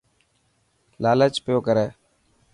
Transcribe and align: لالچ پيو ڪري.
لالچ 1.01 1.35
پيو 1.45 1.57
ڪري. 1.67 1.87